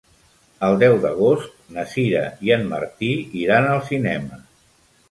El 0.67 0.77
deu 0.83 0.95
d'agost 1.03 1.53
na 1.77 1.85
Sira 1.93 2.25
i 2.49 2.55
en 2.59 2.67
Martí 2.73 3.13
iran 3.45 3.73
al 3.77 3.89
cinema. 3.93 4.43